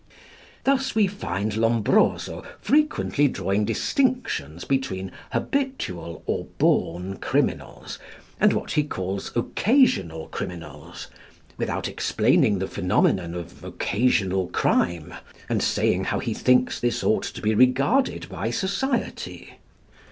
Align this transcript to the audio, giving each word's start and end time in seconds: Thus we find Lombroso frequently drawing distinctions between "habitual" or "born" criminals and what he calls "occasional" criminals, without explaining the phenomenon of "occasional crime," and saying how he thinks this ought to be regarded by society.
Thus 0.63 0.95
we 0.95 1.05
find 1.05 1.55
Lombroso 1.55 2.43
frequently 2.59 3.27
drawing 3.27 3.65
distinctions 3.65 4.65
between 4.65 5.11
"habitual" 5.31 6.23
or 6.25 6.45
"born" 6.57 7.17
criminals 7.17 7.99
and 8.39 8.51
what 8.51 8.71
he 8.71 8.81
calls 8.83 9.31
"occasional" 9.35 10.27
criminals, 10.29 11.05
without 11.55 11.87
explaining 11.87 12.57
the 12.57 12.65
phenomenon 12.67 13.35
of 13.35 13.63
"occasional 13.63 14.47
crime," 14.47 15.13
and 15.47 15.61
saying 15.61 16.05
how 16.05 16.17
he 16.17 16.33
thinks 16.33 16.79
this 16.79 17.03
ought 17.03 17.21
to 17.25 17.39
be 17.39 17.53
regarded 17.53 18.27
by 18.27 18.49
society. 18.49 19.53